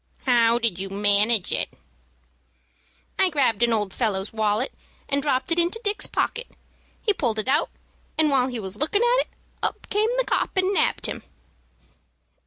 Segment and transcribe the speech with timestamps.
[0.25, 1.69] "How did you manage it?"
[3.19, 4.73] "I grabbed an old fellow's wallet,
[5.07, 6.47] and dropped it into Dick's pocket.
[7.03, 7.69] He pulled it out,
[8.17, 9.27] and while he was lookin' at it,
[9.61, 11.21] up came the 'copp' and nabbed him."